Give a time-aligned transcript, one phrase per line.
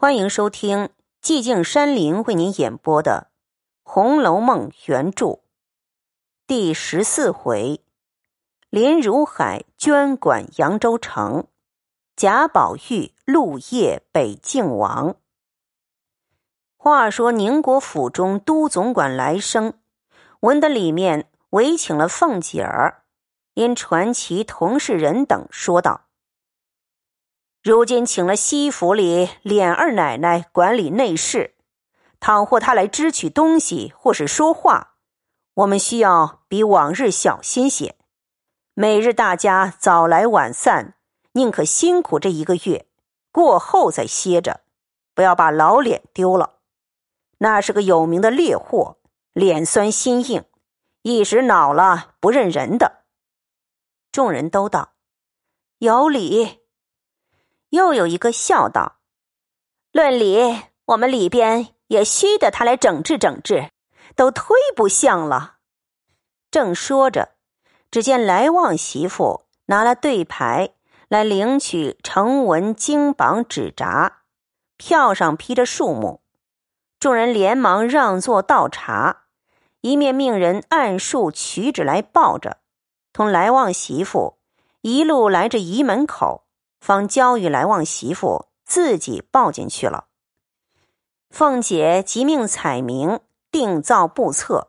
[0.00, 0.90] 欢迎收听
[1.20, 3.26] 寂静山林为您演播的
[3.82, 5.40] 《红楼梦》原著
[6.46, 7.82] 第十四回：
[8.70, 11.48] 林如海捐管扬州城，
[12.14, 15.16] 贾宝玉入夜北静王。
[16.76, 19.80] 话说宁国府中都总管来生，
[20.38, 23.02] 闻得里面委请了凤姐儿，
[23.54, 26.07] 因传其同事人等说道。
[27.68, 31.54] 如今请了西府里琏二奶奶管理内事，
[32.18, 34.94] 倘或她来支取东西或是说话，
[35.52, 37.94] 我们需要比往日小心些。
[38.72, 40.94] 每日大家早来晚散，
[41.32, 42.86] 宁可辛苦这一个月，
[43.30, 44.62] 过后再歇着，
[45.14, 46.60] 不要把老脸丢了。
[47.36, 48.96] 那是个有名的烈货，
[49.34, 50.42] 脸酸心硬，
[51.02, 53.02] 一时恼了不认人的。
[54.10, 54.94] 众人都道
[55.80, 56.60] 有理。
[57.70, 58.96] 又有一个笑道
[59.92, 63.70] ：“论理，我们里边也需得他来整治整治，
[64.16, 65.56] 都忒不像了。”
[66.50, 67.32] 正说着，
[67.90, 70.70] 只见来旺媳妇拿了对牌
[71.08, 74.22] 来领取成文金榜纸札，
[74.78, 76.22] 票上批着数目，
[76.98, 79.24] 众人连忙让座倒茶，
[79.82, 82.58] 一面命人按数取纸来报着，
[83.12, 84.38] 同来旺媳妇
[84.80, 86.47] 一路来至仪门口。
[86.80, 90.06] 方交与来旺媳妇自己抱进去了。
[91.30, 94.68] 凤姐即命彩明定造簿册，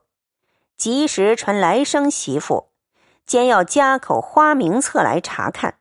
[0.76, 2.70] 及时传来生媳妇，
[3.26, 5.80] 兼要加口花名册来查看。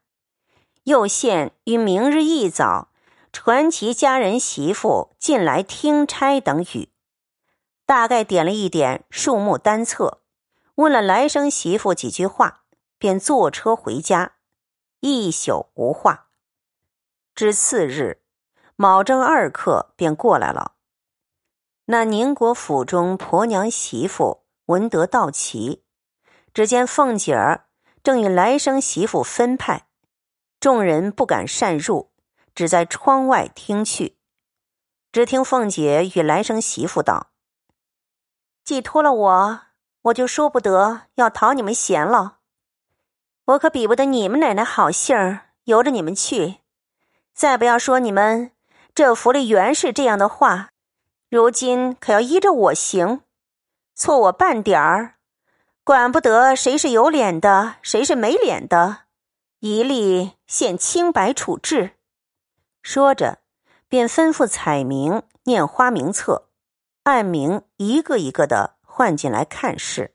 [0.85, 2.89] 又限于明日一早
[3.33, 6.89] 传其家人媳妇进来听差等语。
[7.85, 10.21] 大概点了一点数目单册，
[10.77, 12.63] 问了来生媳妇几句话，
[12.99, 14.33] 便坐车回家。
[15.01, 16.29] 一宿无话。
[17.35, 18.23] 至次日，
[18.77, 20.73] 卯正二刻便过来了。
[21.87, 25.85] 那宁国府中婆娘媳妇闻得到齐，
[26.53, 27.69] 只见凤姐儿
[28.03, 29.89] 正与来生媳妇分派，
[30.61, 32.13] 众人不敢擅入，
[32.55, 34.19] 只在窗外听去。
[35.13, 37.31] 只听凤姐与来生媳妇道
[38.63, 39.61] ：“既托了我，
[40.03, 42.38] 我就说不得要讨你们嫌了。
[43.49, 46.57] 我可比不得你们奶奶好性儿，由着你们去。”
[47.33, 48.51] 再不要说你们
[48.95, 50.71] 这府里原是这样的话，
[51.31, 53.21] 如今可要依着我行，
[53.95, 55.15] 错我半点儿，
[55.85, 59.05] 管不得谁是有脸的，谁是没脸的，
[59.61, 61.93] 一律现清白处置。
[62.83, 63.39] 说着，
[63.89, 66.49] 便吩咐彩明念花名册，
[67.05, 70.15] 按名一个一个的换进来看事。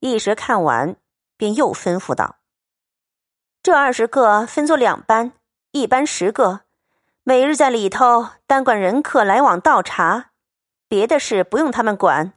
[0.00, 0.96] 一时看完，
[1.36, 2.36] 便又吩咐道
[3.62, 5.32] ：“这二十个分作两班。”
[5.72, 6.60] 一班十个，
[7.22, 10.30] 每日在里头单管人客来往倒茶，
[10.88, 12.32] 别的事不用他们管。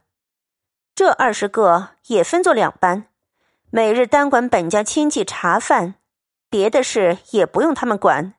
[0.94, 3.06] 这二十个也分作两班，
[3.70, 5.94] 每日单管本家亲戚茶饭，
[6.50, 8.34] 别的事也不用他们管。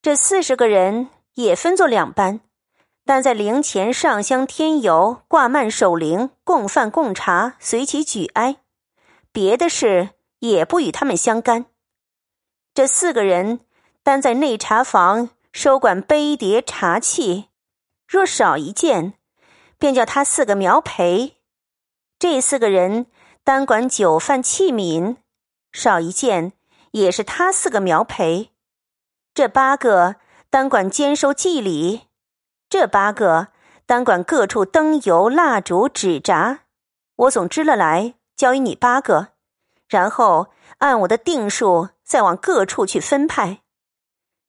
[0.00, 2.40] 这四十个人也分作两班，
[3.04, 8.56] 但在灵前上香添油、挂幔守灵、供饭供茶，随其举哀，
[9.36, 11.66] 别的事也不与他们相干。
[12.72, 13.60] 这四个人。
[14.02, 17.48] 单在内茶房收管杯碟茶器，
[18.06, 19.14] 若少一件，
[19.78, 21.38] 便叫他四个苗陪。
[22.16, 23.06] 这四个人
[23.42, 25.16] 单管酒饭器皿，
[25.72, 26.52] 少一件，
[26.92, 28.52] 也是他四个苗陪。
[29.34, 30.14] 这八个
[30.50, 32.02] 单管兼收祭礼，
[32.68, 33.48] 这八个
[33.86, 36.60] 单管各处灯油蜡烛纸札。
[37.16, 39.28] 我总支了来，交与你八个，
[39.88, 40.48] 然后
[40.78, 43.60] 按我的定数再往各处去分派。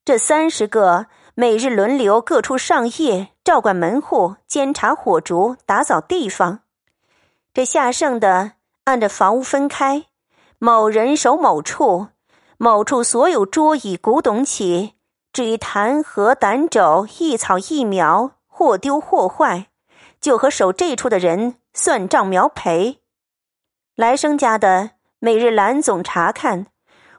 [0.04, 6.60] 这三十个每日轮流各处上夜，照管门户，监察火烛，打扫地方。
[7.54, 8.54] 这下剩的
[8.84, 10.06] 按着房屋分开，
[10.60, 12.08] 某人守某处，
[12.58, 14.96] 某处所有桌椅古董起，
[15.32, 19.68] 至于弹劾胆肘、一草一苗，或丢或坏，
[20.20, 23.02] 就和守这处的人算账苗赔。
[23.98, 26.68] 来生家的每日蓝总查看，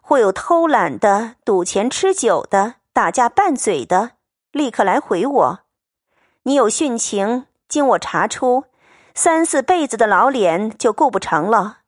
[0.00, 2.76] 或有偷懒的、赌钱吃酒的。
[2.92, 4.12] 打架拌嘴的，
[4.52, 5.60] 立刻来回我。
[6.44, 8.66] 你有殉情，经我查出，
[9.12, 11.78] 三四辈子的老脸就顾不成了。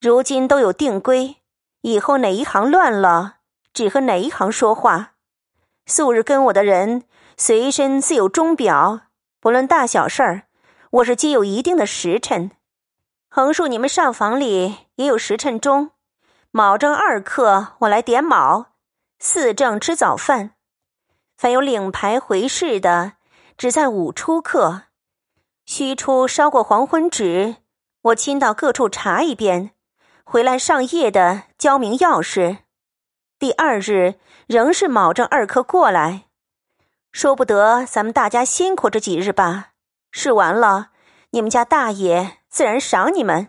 [0.00, 1.38] 如今都有定规，
[1.80, 3.38] 以后哪一行乱了，
[3.72, 5.14] 只和哪一行说话。
[5.86, 7.02] 素日跟我的人，
[7.36, 9.02] 随身自有钟表，
[9.40, 10.42] 不论大小事儿，
[10.90, 12.52] 我是皆有一定的时辰。
[13.36, 15.90] 横竖你们上房里也有时辰钟，
[16.52, 18.66] 卯正二刻我来点卯。
[19.18, 20.52] 四正吃早饭，
[21.36, 23.14] 凡有领牌回事的，
[23.58, 24.82] 只在午出刻。
[25.66, 27.56] 须出烧过黄昏纸，
[28.02, 29.72] 我亲到各处查一遍，
[30.22, 32.58] 回来上夜的交明钥匙。
[33.40, 34.14] 第二日
[34.46, 36.26] 仍是卯正二刻过来，
[37.10, 39.70] 说不得咱们大家辛苦这几日吧。
[40.12, 40.90] 试完了，
[41.30, 43.48] 你们家大爷自然赏你们。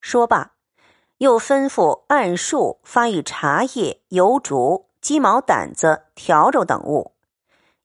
[0.00, 0.54] 说罢，
[1.18, 7.12] 又吩咐按数发与茶叶、油烛、鸡毛掸子、笤帚等物，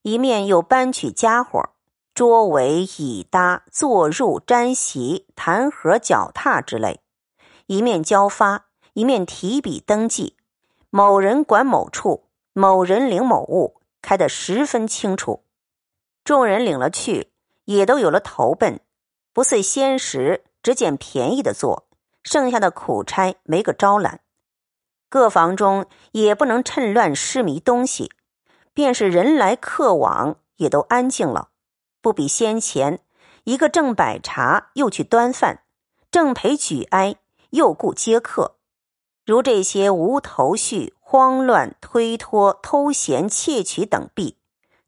[0.02, 1.70] 一面又搬取家伙，
[2.14, 7.00] 桌围、椅搭、坐褥、毡席、弹盒、脚踏之类，
[7.66, 10.34] 一面交发，一面提笔登记。
[10.90, 15.44] 某人管某处，某人领某物，开得十分清楚。
[16.24, 17.30] 众人领了去。
[17.66, 18.80] 也都有了投奔，
[19.38, 21.86] 不似先时只捡便宜的做，
[22.24, 24.18] 剩下的苦差没个招揽。
[25.08, 28.10] 各房中也不能趁乱失迷东西，
[28.74, 31.50] 便是人来客往，也都安静了，
[32.02, 32.98] 不比先前
[33.44, 35.62] 一个正摆茶，又去端饭，
[36.10, 37.14] 正陪举哀，
[37.50, 38.56] 又顾接客。
[39.24, 44.36] 如这些无头绪、慌乱、推脱、偷闲、窃取等弊，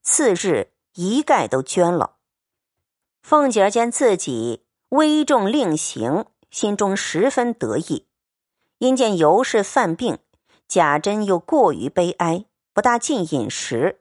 [0.03, 2.17] 次日一概都捐了。
[3.23, 8.07] 凤姐见自己危重令行，心中十分得意。
[8.79, 10.19] 因见尤氏犯病，
[10.67, 14.01] 贾珍又过于悲哀，不大进饮食。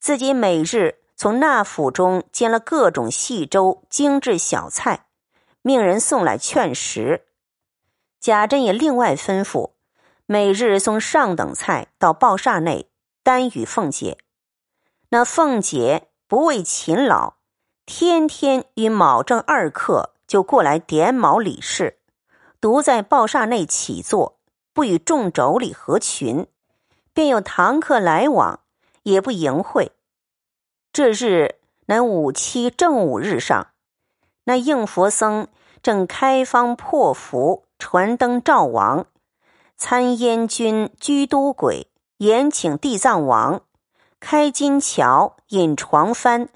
[0.00, 5.06] 自己每日从那府中煎了各种细粥、精致小菜，
[5.62, 7.26] 命人送来劝食。
[8.20, 9.70] 贾珍也另外吩咐，
[10.26, 12.90] 每日送上等菜到报厦内，
[13.22, 14.18] 单与凤姐。
[15.10, 17.34] 那凤姐不为勤劳。
[17.84, 21.98] 天天与卯正二刻就过来点卯理事，
[22.60, 24.38] 独在报厦内起坐，
[24.72, 26.46] 不与众妯娌合群，
[27.12, 28.60] 便有堂客来往，
[29.02, 29.90] 也不迎会。
[30.92, 31.56] 这日
[31.86, 33.68] 乃五七正午日上，
[34.44, 35.48] 那应佛僧
[35.82, 39.06] 正开方破符，传灯照王，
[39.76, 41.88] 参燕君居都鬼，
[42.18, 43.62] 延请地藏王，
[44.20, 46.46] 开金桥，引床幡。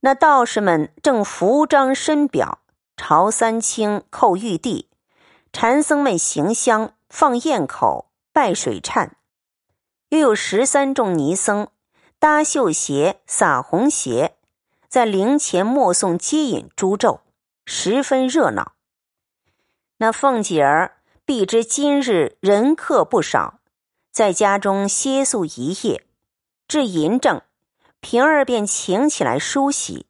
[0.00, 2.60] 那道士们正扶张深表，
[2.96, 4.86] 朝三清叩玉帝；
[5.52, 9.10] 禅僧们行香，放焰口，拜水忏。
[10.10, 11.66] 又有十三众尼僧
[12.20, 14.36] 搭绣鞋、撒红鞋，
[14.88, 17.20] 在灵前默诵接引诸咒，
[17.66, 18.74] 十分热闹。
[19.96, 23.58] 那凤姐儿必知今日人客不少，
[24.12, 26.06] 在家中歇宿一夜，
[26.68, 27.42] 至银正。
[28.00, 30.06] 平儿便请起来梳洗，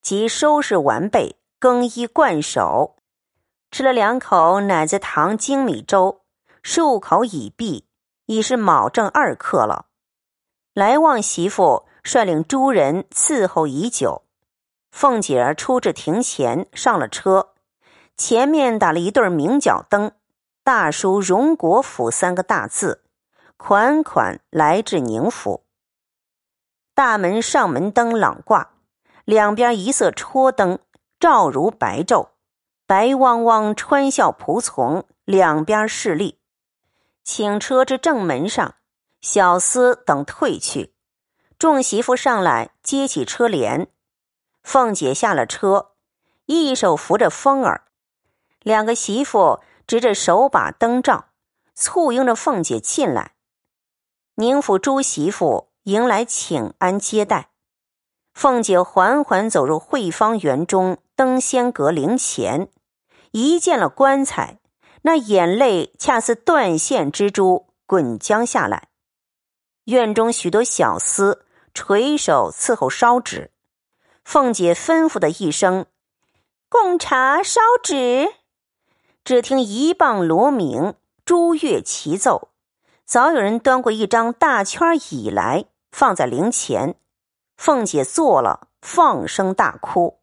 [0.00, 2.96] 即收拾完备，更衣灌手，
[3.70, 6.22] 吃了两口奶子糖精米粥，
[6.62, 7.88] 漱口已毕，
[8.26, 9.86] 已是卯正二刻了。
[10.72, 14.22] 来旺媳妇率领诸人伺候已久，
[14.92, 17.54] 凤姐儿出至庭前，上了车，
[18.16, 20.12] 前面打了一对明角灯，
[20.62, 23.04] 大书“荣国府”三个大字，
[23.56, 25.65] 款款来至宁府。
[26.96, 28.70] 大门上门灯朗挂，
[29.26, 30.78] 两边一色戳灯，
[31.20, 32.28] 照如白昼，
[32.86, 36.38] 白汪汪穿孝仆从两边侍立。
[37.22, 38.76] 请车至正门上，
[39.20, 40.94] 小厮等退去，
[41.58, 43.88] 众媳妇上来接起车帘。
[44.62, 45.90] 凤姐下了车，
[46.46, 47.82] 一手扶着风儿，
[48.62, 51.26] 两个媳妇执着手把灯罩，
[51.74, 53.32] 簇拥着凤姐进来。
[54.36, 55.65] 宁府诸媳妇。
[55.86, 57.50] 迎来请安接待，
[58.34, 62.68] 凤姐缓缓走入慧芳园中登仙阁灵前，
[63.30, 64.58] 一见了棺材，
[65.02, 68.88] 那眼泪恰似断线蜘蛛滚将下来。
[69.84, 71.38] 院中许多小厮
[71.72, 73.52] 垂手伺候烧纸，
[74.24, 75.86] 凤姐吩咐的一声
[76.68, 78.34] ：“贡茶烧纸。”
[79.22, 82.48] 只听一棒锣鸣，珠乐齐奏，
[83.04, 85.66] 早有人端过一张大圈椅来。
[85.96, 86.94] 放在灵前，
[87.56, 90.18] 凤姐坐了，放声大哭。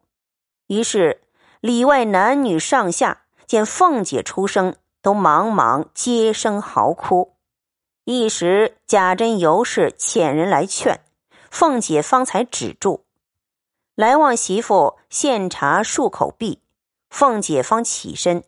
[0.68, 1.22] 于是
[1.58, 7.34] 里外男女上下见凤姐出声，都忙忙接声嚎哭。
[8.04, 11.00] 一时贾珍、尤氏遣人来劝，
[11.50, 13.04] 凤姐方才止住。
[13.96, 16.62] 来旺媳妇献茶漱口毕，
[17.10, 18.44] 凤姐方起身，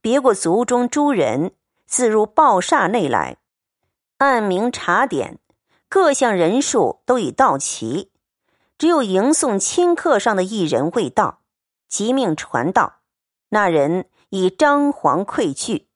[0.00, 1.52] 别过族中诸人，
[1.86, 3.36] 自入报厦内来，
[4.18, 5.38] 按名查点。
[5.88, 8.12] 各项人数都已到齐，
[8.76, 11.42] 只有迎送亲客上的一人未到，
[11.88, 13.00] 即命传道。
[13.50, 15.88] 那人已张皇愧惧。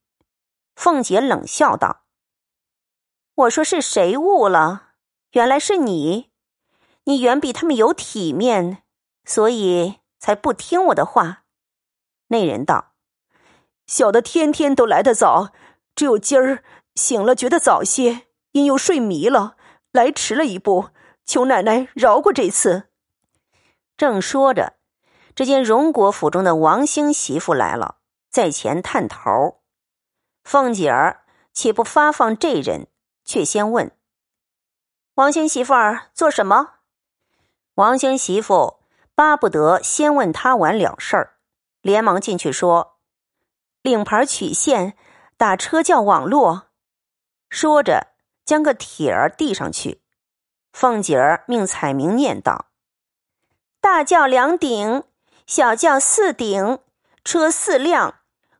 [0.75, 2.03] 凤姐冷笑道
[3.35, 4.93] ：“我说是谁误了？
[5.31, 6.31] 原来是你，
[7.03, 8.83] 你远比他们有体面，
[9.25, 11.43] 所以才不听我的话。”
[12.29, 12.93] 那人道
[13.85, 15.51] ：“小的天天都来得早，
[15.93, 16.63] 只有今儿
[16.95, 19.57] 醒了觉得早些，因又睡迷了，
[19.91, 20.89] 来迟了一步，
[21.25, 22.89] 求奶奶饶过这次。”
[23.97, 24.73] 正说着，
[25.35, 27.97] 只见荣国府中的王兴媳妇来了，
[28.29, 29.61] 在前探头。
[30.43, 32.87] 凤姐儿岂不发放这人，
[33.23, 33.91] 却先问。
[35.15, 36.75] 王兴媳妇儿做什么？
[37.75, 38.79] 王兴媳妇
[39.13, 41.35] 巴不得先问他完了事儿，
[41.81, 42.97] 连忙进去说
[43.83, 44.97] ：“领牌取线，
[45.37, 46.69] 打车叫网络。”
[47.49, 48.10] 说着，
[48.51, 50.01] 将个帖儿递上去。
[50.73, 52.65] 凤姐儿命彩明念道
[53.79, 55.03] ：“大轿两顶，
[55.47, 56.79] 小轿四顶，
[57.23, 58.15] 车四辆，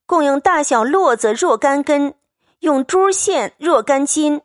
[0.05, 2.15] 共用大小络子若干根，
[2.59, 4.43] 用珠线若干斤。”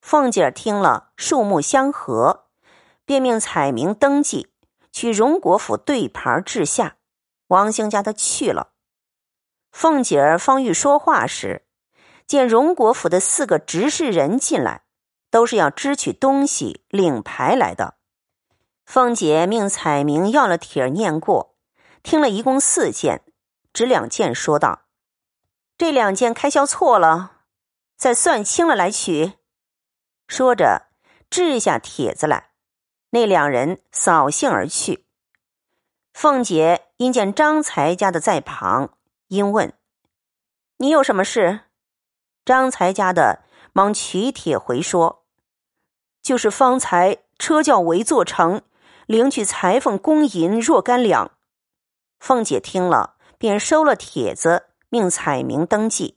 [0.00, 2.46] 凤姐儿听了，数目相合，
[3.04, 4.48] 便命彩明登记，
[4.90, 6.96] 去荣国府对牌治下。
[7.48, 8.70] 王兴家的去了。
[9.70, 11.65] 凤姐儿方欲说话时，
[12.26, 14.82] 见荣国府的四个执事人进来，
[15.30, 17.94] 都是要支取东西、领牌来的。
[18.84, 21.56] 凤姐命彩明要了帖儿念过，
[22.02, 23.22] 听了一共四件，
[23.72, 24.86] 只两件，说道
[25.78, 27.42] ：“这两件开销错了，
[27.96, 29.34] 再算清了来取。”
[30.26, 30.86] 说着，
[31.30, 32.50] 掷下帖子来，
[33.10, 35.06] 那两人扫兴而去。
[36.12, 38.96] 凤姐因见张才家的在旁，
[39.28, 39.72] 因问
[40.78, 41.60] ：“你有什么事？”
[42.46, 43.40] 张才家的
[43.72, 45.24] 忙取帖回说
[46.22, 48.62] ：“就是方才车轿围坐成，
[49.06, 51.32] 领取裁缝工银若干两。”
[52.20, 56.16] 凤姐听了，便收了帖子，命彩明登记，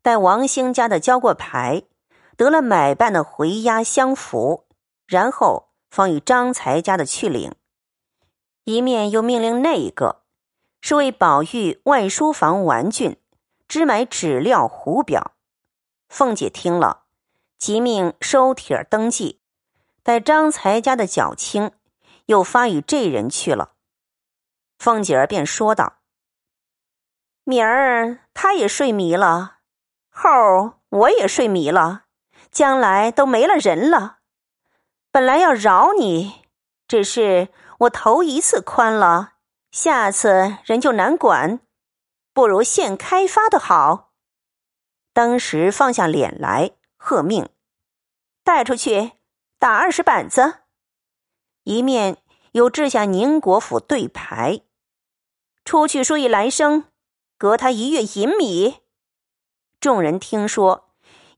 [0.00, 1.84] 待王兴家的交过牌。
[2.34, 4.64] 得了买办的回押相符，
[5.06, 7.54] 然后方与张才家的去领。
[8.64, 10.22] 一面又命令那一个
[10.80, 13.18] 是为宝玉外书房玩具，
[13.68, 15.32] 支买纸料糊表。
[16.12, 17.04] 凤姐听了，
[17.56, 19.40] 即命收帖登记。
[20.02, 21.72] 待张才家的缴清，
[22.26, 23.72] 又发与这人去了。
[24.78, 26.00] 凤姐儿便说道
[27.44, 29.60] ：“明儿他也睡迷了，
[30.10, 32.02] 后儿我也睡迷了。”
[32.52, 34.18] 将来都没了人了，
[35.10, 36.42] 本来要饶你，
[36.86, 39.36] 只是我头一次宽了，
[39.70, 41.60] 下次人就难管，
[42.34, 44.11] 不如现开发的好。
[45.12, 47.48] 当时放下脸来，喝命，
[48.44, 49.12] 带出去
[49.58, 50.60] 打二十板子。
[51.64, 52.18] 一面
[52.52, 54.62] 又掷下宁国府对牌，
[55.64, 56.84] 出去说一来生，
[57.36, 58.78] 隔他一月银米。
[59.80, 60.88] 众人听说。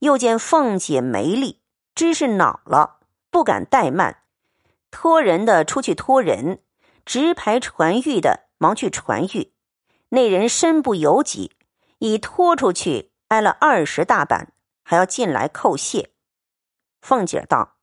[0.01, 1.63] 又见凤姐没力，
[1.95, 2.99] 知是恼了，
[3.31, 4.25] 不敢怠慢，
[4.91, 6.63] 托人的出去托人，
[7.07, 9.53] 直排传谕的忙去传谕。
[10.11, 11.57] 那人身不由己，
[12.01, 14.53] 已拖出去挨了二十大板，
[14.85, 16.13] 还要进来叩谢。
[17.01, 17.79] 凤姐道：“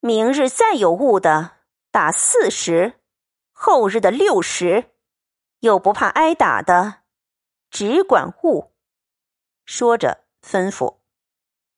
[0.00, 1.58] 明日再有误的，
[1.92, 2.94] 打四十；
[3.52, 4.90] 后日的六十，
[5.60, 7.02] 又不怕挨打的，
[7.70, 8.72] 只管误。”
[9.64, 10.96] 说着吩咐。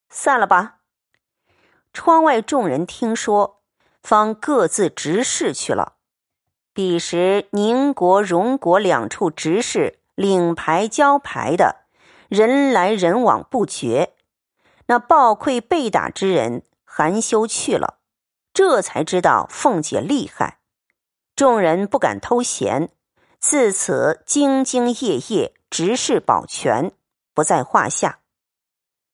[0.09, 0.79] 散了吧。
[1.93, 3.63] 窗外众人听说，
[4.03, 5.97] 方各自执事去了。
[6.73, 11.85] 彼时宁国、荣国两处执事领牌交牌的
[12.31, 14.15] 人来人往不绝，
[14.87, 17.99] 那暴愧被打之人含羞去了。
[18.55, 20.61] 这才知道凤姐厉害，
[21.35, 22.93] 众人不敢偷闲，
[23.41, 26.93] 自此兢兢业业，执事保全，
[27.35, 28.20] 不在话下。